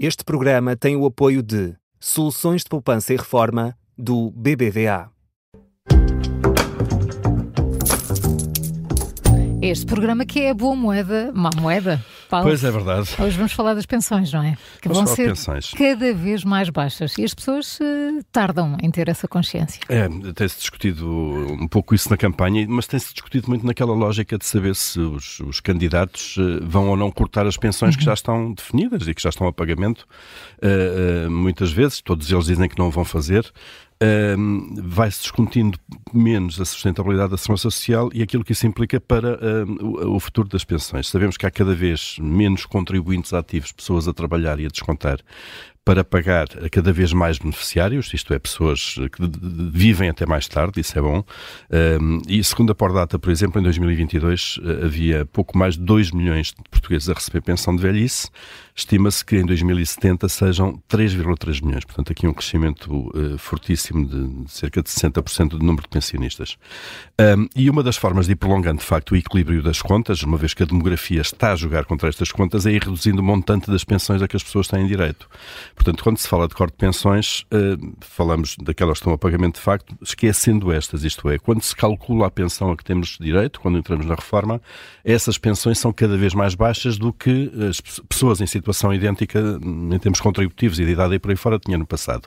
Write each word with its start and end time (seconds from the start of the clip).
Este 0.00 0.22
programa 0.22 0.76
tem 0.76 0.94
o 0.94 1.04
apoio 1.04 1.42
de 1.42 1.74
Soluções 1.98 2.62
de 2.62 2.68
Poupança 2.68 3.12
e 3.12 3.16
Reforma 3.16 3.76
do 3.98 4.30
BBVA. 4.30 5.10
Este 9.70 9.84
programa 9.84 10.24
que 10.24 10.40
é 10.40 10.54
boa 10.54 10.74
moeda, 10.74 11.30
má 11.34 11.50
moeda. 11.60 12.02
Paulo. 12.30 12.46
Pois 12.46 12.64
é 12.64 12.70
verdade. 12.70 13.10
Hoje 13.18 13.36
vamos 13.36 13.52
falar 13.52 13.74
das 13.74 13.84
pensões, 13.84 14.32
não 14.32 14.42
é? 14.42 14.56
Que 14.80 14.88
Vamos 14.88 15.04
vão 15.04 15.14
ser 15.14 15.28
pensões. 15.28 15.72
cada 15.72 16.14
vez 16.14 16.42
mais 16.42 16.70
baixas 16.70 17.16
e 17.18 17.24
as 17.24 17.34
pessoas 17.34 17.78
eh, 17.80 18.20
tardam 18.32 18.78
em 18.82 18.90
ter 18.90 19.08
essa 19.08 19.28
consciência. 19.28 19.80
É, 19.88 20.08
tem-se 20.32 20.58
discutido 20.58 21.06
um 21.06 21.68
pouco 21.68 21.94
isso 21.94 22.08
na 22.08 22.16
campanha, 22.16 22.66
mas 22.66 22.86
tem-se 22.86 23.12
discutido 23.12 23.48
muito 23.48 23.66
naquela 23.66 23.92
lógica 23.92 24.38
de 24.38 24.46
saber 24.46 24.74
se 24.74 25.00
os, 25.00 25.40
os 25.40 25.60
candidatos 25.60 26.36
eh, 26.38 26.60
vão 26.62 26.88
ou 26.88 26.96
não 26.96 27.10
cortar 27.10 27.46
as 27.46 27.58
pensões 27.58 27.94
que 27.94 28.04
já 28.04 28.14
estão 28.14 28.54
definidas 28.54 29.06
e 29.06 29.14
que 29.14 29.22
já 29.22 29.28
estão 29.28 29.46
a 29.46 29.52
pagamento. 29.52 30.06
Eh, 30.62 31.28
muitas 31.28 31.70
vezes, 31.70 32.00
todos 32.00 32.30
eles 32.32 32.46
dizem 32.46 32.68
que 32.70 32.78
não 32.78 32.90
vão 32.90 33.04
fazer. 33.04 33.50
Um, 34.00 34.76
vai-se 34.76 35.22
discutindo 35.22 35.76
menos 36.14 36.60
a 36.60 36.64
sustentabilidade 36.64 37.32
da 37.32 37.36
segurança 37.36 37.62
social 37.62 38.08
e 38.14 38.22
aquilo 38.22 38.44
que 38.44 38.52
isso 38.52 38.64
implica 38.64 39.00
para 39.00 39.36
um, 39.66 40.14
o, 40.14 40.20
futuro 40.20 40.48
das 40.48 40.64
pensões. 40.64 41.08
Sabemos 41.08 41.36
que 41.36 41.44
há 41.44 41.50
cada 41.50 41.74
vez 41.74 42.16
menos 42.20 42.64
contribuintes 42.64 43.32
ativos, 43.32 43.72
pessoas 43.72 44.06
a 44.06 44.12
trabalhar 44.12 44.60
e 44.60 44.66
a 44.66 44.68
descontar 44.68 45.18
para 45.88 46.04
pagar 46.04 46.48
a 46.62 46.68
cada 46.68 46.92
vez 46.92 47.14
mais 47.14 47.38
beneficiários, 47.38 48.12
isto 48.12 48.34
é, 48.34 48.38
pessoas 48.38 48.96
que 49.10 49.22
vivem 49.72 50.10
até 50.10 50.26
mais 50.26 50.46
tarde, 50.46 50.82
isso 50.82 50.98
é 50.98 51.00
bom. 51.00 51.24
E 52.28 52.44
segundo 52.44 52.72
a 52.72 52.74
Pordata, 52.74 53.18
por 53.18 53.30
exemplo, 53.30 53.58
em 53.58 53.64
2022 53.64 54.60
eh, 54.62 54.84
havia 54.84 55.24
pouco 55.24 55.56
mais 55.56 55.76
de 55.76 55.80
2 55.80 56.10
milhões 56.10 56.48
de 56.48 56.56
portugueses 56.70 57.08
a 57.08 57.14
receber 57.14 57.40
pensão 57.40 57.74
de 57.74 57.80
velhice. 57.80 58.28
Estima-se 58.76 59.24
que 59.24 59.36
em 59.36 59.46
2070 59.46 60.28
sejam 60.28 60.80
3,3 60.90 61.64
milhões. 61.64 61.84
Portanto, 61.86 62.12
aqui 62.12 62.28
um 62.28 62.34
crescimento 62.34 63.10
eh, 63.14 63.38
fortíssimo 63.38 64.06
de, 64.06 64.52
cerca 64.52 64.82
de 64.82 64.90
60% 64.90 65.48
do 65.48 65.58
número 65.60 65.84
de 65.84 65.88
pensionistas. 65.88 66.58
E 67.56 67.68
uma 67.68 67.82
das 67.82 67.96
formas 67.96 68.26
de 68.26 68.32
ir 68.32 68.36
prolongando, 68.36 68.78
de 68.78 68.84
facto, 68.84 69.12
o 69.12 69.16
equilíbrio 69.16 69.62
das 69.62 69.82
contas, 69.82 70.22
uma 70.22 70.36
vez 70.36 70.54
que 70.54 70.62
a 70.62 70.66
demografia 70.66 71.22
está 71.22 71.52
a 71.52 71.56
jogar 71.56 71.86
contra 71.86 72.08
estas 72.08 72.30
contas, 72.30 72.66
é 72.66 72.72
ir 72.72 72.84
reduzindo 72.84 73.20
o 73.20 73.24
montante 73.24 73.70
das 73.70 73.82
pensões 73.82 74.22
a 74.22 74.28
que 74.28 74.36
as 74.36 74.42
pessoas 74.44 74.68
têm 74.68 74.86
direito. 74.86 75.28
Portanto, 75.78 76.02
quando 76.02 76.18
se 76.18 76.26
fala 76.28 76.48
de 76.48 76.54
corte 76.54 76.72
de 76.72 76.78
pensões, 76.78 77.46
eh, 77.52 77.76
falamos 78.00 78.56
daquelas 78.60 78.94
que 78.94 79.02
estão 79.02 79.12
a 79.12 79.18
pagamento 79.18 79.54
de 79.54 79.60
facto, 79.60 79.96
esquecendo 80.02 80.72
estas, 80.72 81.04
isto 81.04 81.30
é, 81.30 81.38
quando 81.38 81.62
se 81.62 81.74
calcula 81.74 82.26
a 82.26 82.30
pensão 82.30 82.72
a 82.72 82.76
que 82.76 82.82
temos 82.84 83.16
direito, 83.20 83.60
quando 83.60 83.78
entramos 83.78 84.04
na 84.04 84.16
reforma, 84.16 84.60
essas 85.04 85.38
pensões 85.38 85.78
são 85.78 85.92
cada 85.92 86.16
vez 86.16 86.34
mais 86.34 86.54
baixas 86.56 86.98
do 86.98 87.12
que 87.12 87.50
as 87.70 87.80
pe- 87.80 88.02
pessoas 88.08 88.40
em 88.40 88.46
situação 88.46 88.92
idêntica 88.92 89.38
em 89.62 89.98
termos 90.00 90.20
contributivos 90.20 90.80
e 90.80 90.84
de 90.84 90.90
idade 90.90 91.14
e 91.14 91.18
por 91.20 91.30
aí 91.30 91.36
fora 91.36 91.58
tinham 91.60 91.78
no 91.78 91.86
passado. 91.86 92.26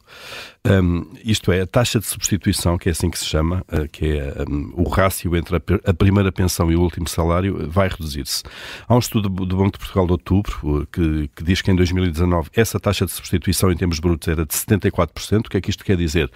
Hum, 0.66 1.12
isto 1.26 1.52
é, 1.52 1.62
a 1.62 1.68
taxa 1.68 2.00
de 2.00 2.06
substituição, 2.06 2.78
que 2.78 2.88
é 2.88 2.94
assim 2.94 3.10
que 3.10 3.20
se 3.20 3.26
chama, 3.26 3.66
eh, 3.70 3.88
que 3.92 4.18
é 4.18 4.46
hum, 4.50 4.72
o 4.78 4.88
rácio 4.88 5.36
entre 5.36 5.58
a, 5.58 5.62
a 5.90 5.94
primeira 5.94 6.32
pensão 6.32 6.72
e 6.72 6.76
o 6.78 6.82
último 6.82 7.08
salário, 7.10 7.70
vai 7.70 7.90
reduzir-se. 7.90 8.44
Há 8.88 8.96
um 8.96 9.00
estudo 9.00 9.28
do 9.30 9.46
do 9.46 9.58
Banco 9.58 9.74
de 9.74 9.80
Portugal 9.80 10.06
de 10.06 10.12
outubro 10.14 10.82
eh, 10.82 10.88
que, 10.92 11.28
que 11.36 11.44
diz 11.44 11.62
que 11.62 11.70
em 11.70 11.76
2019 11.76 12.50
essa 12.56 12.80
taxa 12.80 13.06
de 13.06 13.12
substituição 13.12 13.41
em 13.72 13.78
termos 13.78 14.00
brutos 14.00 14.28
era 14.28 14.46
de 14.46 14.54
74%. 14.54 15.46
O 15.46 15.50
que 15.50 15.58
é 15.58 15.62
que 15.62 15.70
isto 15.70 15.84
quer 15.84 15.98
dizer? 15.98 16.32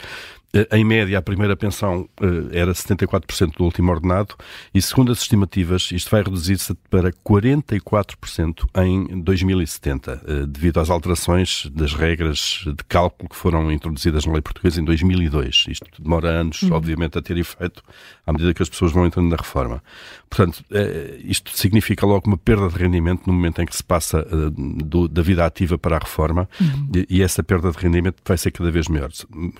Eh, 0.54 0.68
Em 0.78 0.84
média, 0.84 1.18
a 1.18 1.22
primeira 1.22 1.56
pensão 1.56 2.08
eh, 2.22 2.60
era 2.60 2.72
74% 2.74 3.58
do 3.58 3.64
último 3.64 3.92
ordenado 3.92 4.36
e, 4.74 4.82
segundo 4.82 5.12
as 5.12 5.20
estimativas, 5.22 5.90
isto 5.92 6.10
vai 6.12 6.22
reduzir-se 6.24 6.74
para 6.90 7.12
44% 7.12 8.66
em 8.78 9.22
2070, 9.22 10.22
eh, 10.26 10.46
devido 10.48 10.80
às 10.80 10.90
alterações 10.90 11.66
das 11.74 11.94
regras 11.94 12.62
de 12.66 12.84
cálculo 12.88 13.30
que 13.30 13.36
foram 13.36 13.72
introduzidas 13.72 14.26
na 14.26 14.34
lei 14.34 14.42
portuguesa 14.42 14.80
em 14.82 14.86
2002. 14.86 15.66
Isto 15.70 16.02
demora 16.02 16.30
anos, 16.30 16.64
obviamente, 16.72 17.18
a 17.18 17.22
ter 17.22 17.38
efeito 17.38 17.84
à 18.26 18.32
medida 18.34 18.54
que 18.54 18.62
as 18.64 18.70
pessoas 18.70 18.92
vão 18.92 19.06
entrando 19.06 19.30
na 19.30 19.36
reforma. 19.36 19.84
Portanto, 20.30 20.64
isto 21.24 21.52
significa 21.56 22.06
logo 22.06 22.28
uma 22.28 22.38
perda 22.38 22.68
de 22.68 22.75
rendimento 22.78 23.24
no 23.28 23.34
momento 23.34 23.62
em 23.62 23.66
que 23.66 23.75
se 23.75 23.84
passa 23.84 24.25
do- 24.56 25.08
da 25.08 25.22
vida 25.22 25.46
ativa 25.46 25.78
para 25.78 25.96
a 25.96 26.00
reforma 26.00 26.50
e, 26.94 27.06
e 27.18 27.22
essa 27.22 27.44
perda 27.44 27.72
de 27.72 27.78
rendimento 27.78 28.18
vai 28.25 28.38
ser 28.38 28.52
cada 28.52 28.69
vez 28.72 28.88
maior. 28.88 29.09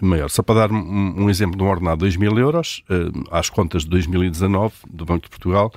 maior. 0.02 0.30
Só 0.30 0.42
para 0.42 0.68
dar 0.68 0.70
um, 0.85 1.23
um 1.23 1.29
exemplo 1.29 1.57
de 1.57 1.63
um 1.63 1.68
ordenado 1.68 1.97
de 1.97 2.06
2 2.06 2.18
mil 2.18 2.38
euros, 2.38 2.84
eh, 2.90 2.96
às 3.31 3.50
contas 3.50 3.84
de 3.84 3.90
2019 3.90 4.73
do 4.90 5.06
Banco 5.06 5.23
de 5.23 5.29
Portugal, 5.29 5.72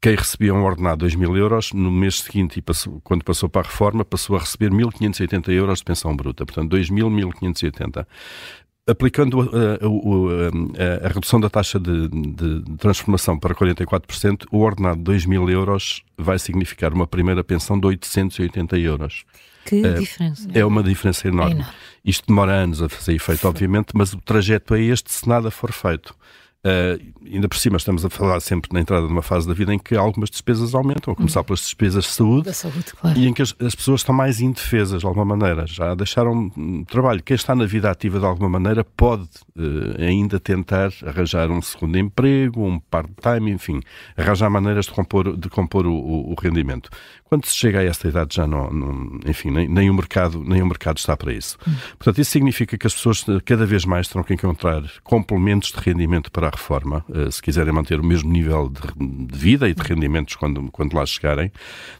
quem 0.00 0.14
recebia 0.14 0.54
um 0.54 0.62
ordenado 0.64 0.96
de 0.98 1.00
2 1.00 1.14
mil 1.16 1.36
euros, 1.36 1.72
no 1.72 1.90
mês 1.90 2.20
seguinte, 2.20 2.60
passou- 2.62 3.00
quando 3.02 3.24
passou 3.24 3.48
para 3.48 3.62
a 3.62 3.64
reforma, 3.64 4.04
passou 4.04 4.36
a 4.36 4.40
receber 4.40 4.70
1.580 4.70 5.50
euros 5.52 5.78
de 5.78 5.84
pensão 5.84 6.14
bruta. 6.14 6.44
Portanto, 6.44 6.70
2.000, 6.70 7.08
1.580 7.10 8.06
aplicando 8.86 9.40
a, 9.40 9.84
a- 9.84 9.88
o- 9.88 10.28
a- 10.30 11.06
a 11.06 11.08
redução 11.08 11.40
da 11.40 11.50
taxa 11.50 11.78
de, 11.80 12.08
de- 12.08 12.62
transformação 12.78 13.38
para 13.38 13.54
44%, 13.54 14.44
o 14.52 14.58
ordenado 14.60 14.98
de 14.98 15.02
2 15.04 15.26
mil 15.26 15.48
euros 15.50 16.02
vai 16.16 16.38
significar 16.38 16.92
uma 16.92 17.06
primeira 17.06 17.42
pensão 17.42 17.78
de 17.78 17.86
880 17.86 18.78
euros. 18.78 19.24
Que 19.64 19.82
diferença. 19.98 20.48
É 20.54 20.64
uma 20.64 20.82
diferença 20.82 21.26
enorme. 21.26 21.54
É 21.54 21.56
enorme. 21.56 21.72
Isto 22.04 22.26
demora 22.28 22.52
anos 22.52 22.80
a 22.80 22.88
fazer 22.88 23.14
efeito, 23.14 23.48
obviamente, 23.48 23.88
mas 23.94 24.12
o 24.12 24.18
trajeto 24.18 24.74
é 24.76 24.80
este 24.80 25.12
se 25.12 25.28
nada 25.28 25.50
for 25.50 25.72
feito. 25.72 26.14
Ah, 26.68 26.98
ainda 27.32 27.48
por 27.48 27.56
cima, 27.58 27.76
estamos 27.76 28.04
a 28.04 28.10
falar 28.10 28.40
sempre 28.40 28.70
na 28.72 28.80
entrada 28.80 29.06
de 29.06 29.12
uma 29.12 29.22
fase 29.22 29.46
da 29.46 29.54
vida 29.54 29.72
em 29.72 29.78
que 29.78 29.94
algumas 29.96 30.28
despesas 30.30 30.74
aumentam, 30.74 31.12
a 31.12 31.16
começar 31.16 31.44
pelas 31.44 31.60
despesas 31.60 32.04
de 32.04 32.10
saúde, 32.10 32.52
saúde, 32.52 32.92
claro. 33.00 33.16
e 33.18 33.28
em 33.28 33.32
que 33.32 33.42
as, 33.42 33.54
as 33.60 33.74
pessoas 33.74 34.00
estão 34.00 34.14
mais 34.14 34.40
indefesas 34.40 35.00
de 35.00 35.06
alguma 35.06 35.24
maneira, 35.24 35.64
já 35.66 35.94
deixaram 35.94 36.50
trabalho. 36.88 37.22
Quem 37.22 37.34
está 37.36 37.54
na 37.54 37.66
vida 37.66 37.88
ativa 37.90 38.18
de 38.18 38.24
alguma 38.26 38.48
maneira 38.48 38.82
pode 38.96 39.28
eh, 39.56 40.06
ainda 40.06 40.40
tentar 40.40 40.90
arranjar 41.06 41.50
um 41.50 41.62
segundo 41.62 41.96
emprego, 41.98 42.64
um 42.66 42.78
part-time, 42.80 43.50
enfim, 43.52 43.80
arranjar 44.16 44.50
maneiras 44.50 44.86
de 44.86 44.92
compor, 44.92 45.36
de 45.36 45.48
compor 45.48 45.86
o, 45.86 45.92
o- 45.94 46.32
o 46.32 46.34
rendimento. 46.40 46.90
Quando 47.28 47.44
se 47.44 47.56
chega 47.56 47.80
a 47.80 47.82
esta 47.82 48.06
idade 48.08 48.36
já 48.36 48.46
não, 48.46 48.70
não- 48.70 49.20
enfim, 49.26 49.50
nem, 49.50 49.68
nem 49.68 49.90
o 49.90 49.94
mercado, 49.94 50.42
nem 50.44 50.62
o 50.62 50.66
mercado 50.66 50.98
está 50.98 51.16
para 51.16 51.32
isso. 51.32 51.58
Portanto, 51.98 52.20
isso 52.20 52.30
significa 52.30 52.78
que 52.78 52.86
as 52.86 52.94
pessoas 52.94 53.24
cada 53.44 53.66
vez 53.66 53.84
mais 53.84 54.06
terão 54.06 54.22
que 54.22 54.32
encontrar 54.32 54.82
complementos 55.02 55.72
de 55.72 55.78
rendimento 55.80 56.30
para 56.30 56.46
a 56.46 56.50
reforma, 56.50 57.04
eh, 57.12 57.28
se 57.30 57.42
quiserem 57.42 57.72
manter 57.72 57.98
o 57.98 58.04
mesmo 58.04 58.30
nível 58.30 58.68
de, 58.70 59.26
de 59.26 59.36
vida 59.38 59.68
e 59.68 59.74
de 59.74 59.82
rendimentos 59.82 60.36
quando, 60.36 60.70
quando 60.70 60.94
lá 60.94 61.04
chegarem. 61.04 61.50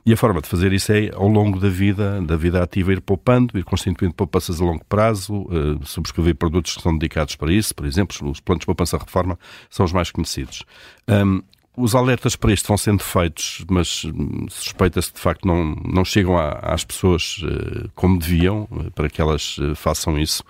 E 0.04 0.12
a 0.12 0.16
forma 0.16 0.40
de 0.40 0.48
fazer 0.48 0.72
isso 0.72 0.92
é, 0.92 1.10
ao 1.12 1.26
longo 1.28 1.58
da 1.58 1.68
vida, 1.68 2.22
da 2.22 2.36
vida 2.36 2.62
ativa, 2.62 2.92
ir 2.92 3.00
poupando, 3.00 3.58
ir 3.58 3.64
constituindo 3.64 4.14
poupanças 4.14 4.60
a 4.60 4.64
longo 4.64 4.84
prazo, 4.84 5.46
eh, 5.50 5.84
subscrever 5.84 6.36
produtos 6.36 6.76
que 6.76 6.82
são 6.82 6.96
dedicados 6.96 7.34
para 7.34 7.52
isso. 7.52 7.74
Por 7.74 7.84
exemplo, 7.84 8.30
os 8.30 8.38
planos 8.38 8.60
de 8.60 8.66
poupança 8.66 8.96
reforma 8.96 9.36
são 9.68 9.84
os 9.84 9.92
mais 9.92 10.10
conhecidos. 10.12 10.64
Ahm, 11.08 11.40
os 11.76 11.94
alertas 11.94 12.34
para 12.36 12.52
isto 12.52 12.66
vão 12.68 12.76
sendo 12.78 13.02
feitos, 13.02 13.64
mas 13.70 14.04
hum, 14.04 14.46
suspeita-se 14.48 15.12
de 15.12 15.20
facto 15.20 15.46
não, 15.46 15.74
não 15.84 16.04
chegam 16.04 16.36
à- 16.38 16.58
às 16.62 16.84
pessoas 16.84 17.40
eh, 17.44 17.88
como 17.94 18.18
deviam 18.18 18.66
eh, 18.86 18.90
para 18.94 19.08
que 19.10 19.20
elas 19.20 19.56
eh, 19.60 19.74
façam 19.74 20.18
isso. 20.18 20.42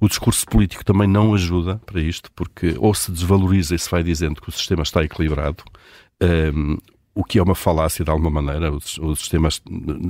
O 0.00 0.08
discurso 0.08 0.44
político 0.46 0.84
também 0.84 1.08
não 1.08 1.32
ajuda 1.34 1.80
para 1.86 2.00
isto, 2.00 2.30
porque 2.32 2.74
ou 2.78 2.94
se 2.94 3.10
desvaloriza 3.10 3.74
e 3.74 3.78
se 3.78 3.90
vai 3.90 4.02
dizendo 4.02 4.40
que 4.42 4.48
o 4.48 4.52
sistema 4.52 4.82
está 4.82 5.02
equilibrado, 5.02 5.64
hum, 6.54 6.76
o 7.14 7.22
que 7.24 7.38
é 7.38 7.42
uma 7.42 7.54
falácia 7.54 8.04
de 8.04 8.10
alguma 8.10 8.30
maneira. 8.42 8.72
O, 8.72 8.80
sis- 8.80 8.98
o 8.98 9.14
sistema, 9.14 9.48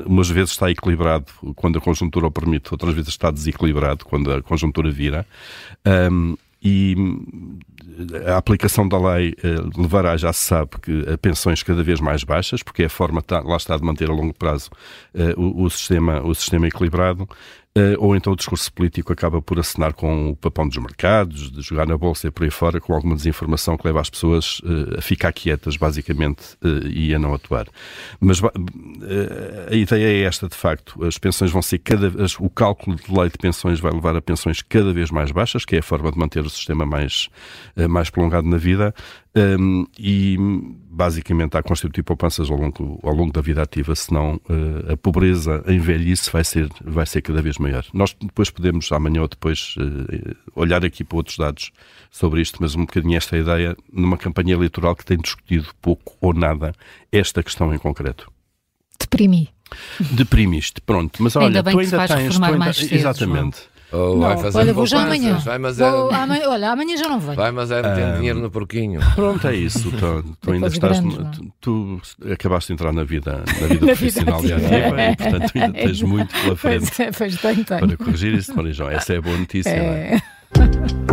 umas 0.06 0.28
vezes 0.30 0.52
está 0.52 0.70
equilibrado 0.70 1.26
quando 1.54 1.78
a 1.78 1.80
conjuntura 1.80 2.26
o 2.26 2.30
permite, 2.30 2.72
outras 2.72 2.94
vezes 2.94 3.10
está 3.10 3.30
desequilibrado 3.30 4.04
quando 4.04 4.32
a 4.32 4.42
conjuntura 4.42 4.90
vira. 4.90 5.26
Hum, 6.10 6.36
e 6.64 6.94
hum, 6.98 7.58
a 8.26 8.36
aplicação 8.36 8.88
da 8.88 8.98
lei 8.98 9.34
eh, 9.42 9.56
levará, 9.76 10.16
já 10.16 10.32
se 10.32 10.40
sabe, 10.48 10.70
que 10.82 11.04
a 11.12 11.18
pensões 11.18 11.62
cada 11.62 11.82
vez 11.82 12.00
mais 12.00 12.24
baixas, 12.24 12.62
porque 12.62 12.82
é 12.82 12.86
a 12.86 12.90
forma, 12.90 13.20
tá- 13.22 13.40
lá 13.40 13.56
está, 13.56 13.76
de 13.76 13.84
manter 13.84 14.08
a 14.10 14.12
longo 14.12 14.32
prazo 14.34 14.70
eh, 15.14 15.34
o 15.36 15.68
sistema, 15.70 16.22
o 16.22 16.34
sistema 16.34 16.66
equilibrado. 16.66 17.28
Eh, 17.76 17.96
ou 17.98 18.14
então 18.14 18.32
o 18.32 18.36
discurso 18.36 18.72
político 18.72 19.12
acaba 19.12 19.42
por 19.42 19.58
acenar 19.58 19.94
com 19.94 20.30
o 20.30 20.36
papão 20.36 20.68
dos 20.68 20.78
mercados, 20.78 21.50
de 21.50 21.60
jogar 21.60 21.88
na 21.88 21.98
bolsa 21.98 22.28
e 22.28 22.30
por 22.30 22.44
aí 22.44 22.50
fora, 22.50 22.80
com 22.80 22.94
alguma 22.94 23.16
desinformação 23.16 23.76
que 23.76 23.84
leva 23.84 24.00
as 24.00 24.08
pessoas 24.08 24.62
eh, 24.64 24.98
a 24.98 25.02
ficar 25.02 25.32
quietas, 25.32 25.76
basicamente, 25.76 26.56
eh, 26.62 26.86
e 26.88 27.12
a 27.12 27.18
não 27.18 27.34
atuar. 27.34 27.66
Mas 28.20 28.40
a 29.70 29.74
ideia 29.74 30.06
é 30.06 30.22
esta, 30.22 30.48
de 30.48 30.54
facto. 30.54 31.04
As 31.04 31.18
pensões 31.18 31.50
vão 31.50 31.62
ser 31.62 31.78
cada 31.80 32.08
vez. 32.08 32.36
O 32.38 32.48
cálculo 32.48 32.96
de 32.96 33.12
lei 33.12 33.28
de 33.28 33.38
pensões 33.38 33.80
vai 33.80 33.90
levar 33.90 34.14
a 34.14 34.22
pensões 34.22 34.62
cada 34.62 34.92
vez 34.92 35.10
mais 35.10 35.32
baixas, 35.32 35.64
que 35.64 35.74
é 35.74 35.80
a 35.80 35.82
forma 35.82 36.12
de 36.12 36.18
manter 36.18 36.44
o 36.46 36.50
sistema 36.50 36.86
mais, 36.86 37.28
mais 37.90 38.08
prolongado 38.08 38.48
na 38.48 38.56
vida. 38.56 38.94
Um, 39.36 39.84
e 39.98 40.36
basicamente 40.88 41.56
há 41.56 41.62
que 41.62 41.68
constituir 41.68 42.04
poupanças 42.04 42.48
ao 42.48 42.56
longo, 42.56 43.00
ao 43.02 43.12
longo 43.12 43.32
da 43.32 43.40
vida 43.40 43.62
ativa, 43.62 43.92
senão 43.96 44.40
uh, 44.48 44.92
a 44.92 44.96
pobreza 44.96 45.60
em 45.66 45.80
velhice 45.80 46.30
vai 46.30 46.44
ser, 46.44 46.68
vai 46.84 47.04
ser 47.04 47.20
cada 47.20 47.42
vez 47.42 47.58
maior. 47.58 47.84
Nós 47.92 48.14
depois 48.20 48.48
podemos, 48.48 48.92
amanhã 48.92 49.22
ou 49.22 49.28
depois, 49.28 49.74
uh, 49.78 50.36
olhar 50.54 50.84
aqui 50.84 51.02
para 51.02 51.16
outros 51.16 51.36
dados 51.36 51.72
sobre 52.12 52.40
isto, 52.42 52.58
mas 52.60 52.76
um 52.76 52.82
bocadinho 52.82 53.16
esta 53.16 53.36
ideia 53.36 53.76
numa 53.92 54.16
campanha 54.16 54.54
eleitoral 54.54 54.94
que 54.94 55.04
tem 55.04 55.18
discutido 55.18 55.66
pouco 55.82 56.16
ou 56.20 56.32
nada 56.32 56.72
esta 57.10 57.42
questão 57.42 57.74
em 57.74 57.78
concreto. 57.78 58.30
Deprimi. 59.00 59.48
Deprimiste, 60.12 60.80
pronto. 60.80 61.20
Mas 61.20 61.34
olha, 61.34 61.46
Ainda 61.46 61.62
bem 61.62 61.74
tu 61.74 61.80
ainda 61.80 61.96
vais 61.96 62.10
tens. 62.10 62.38
tu 62.38 62.44
ainda, 62.44 62.56
mais 62.58 62.76
cedo, 62.76 62.94
exatamente. 62.94 63.73
Ou 63.94 64.18
vai 64.20 64.36
fazer 64.38 64.58
olha, 64.58 64.72
vou 64.74 64.86
já 64.86 65.02
amanhã. 65.02 65.34
Vai, 65.38 65.58
mas 65.58 65.80
é, 65.80 65.90
Vou 65.90 66.10
amanhã- 66.12 66.48
olha, 66.48 66.70
amanhã 66.70 66.96
já 66.96 67.08
não 67.08 67.20
venho. 67.20 67.36
vai, 67.36 67.50
mas 67.52 67.70
é 67.70 67.82
metendo 67.82 68.12
Ah. 68.12 68.16
dinheiro 68.16 68.38
no 68.40 68.50
porquinho. 68.50 69.00
Pronto, 69.14 69.46
é 69.46 69.54
isso. 69.54 69.90
Tu, 69.90 70.24
tu 70.40 70.52
ainda 70.52 70.66
estás. 70.66 70.98
grandes, 71.00 71.18
não 71.18 71.26
é? 71.28 71.30
tu, 71.60 72.00
tu 72.20 72.32
acabaste 72.32 72.68
de 72.68 72.72
entrar 72.74 72.92
na 72.92 73.04
vida, 73.04 73.42
na 73.60 73.66
vida 73.68 73.80
Na 73.86 73.86
profissional 73.86 74.40
vida 74.40 74.54
e 74.54 74.56
ativa. 74.64 74.76
ativa 74.76 75.02
e, 75.02 75.16
portanto, 75.16 75.52
tu 75.52 75.58
ainda 75.58 75.72
tens 75.78 76.02
muito 76.02 76.34
pela 76.42 76.56
frente 76.56 76.90
Pois 76.96 77.00
é, 77.00 77.10
pois 77.12 77.36
tem, 77.40 77.54
tem. 77.56 77.64
para 77.78 77.96
corrigir 77.96 78.34
isso, 78.34 78.54
Marijão. 78.56 78.90
Essa 78.90 79.14
é 79.14 79.16
a 79.18 79.22
boa 79.22 79.36
notícia, 79.36 79.76
não 79.76 79.82
é? 79.84 80.14
É. 80.16 81.03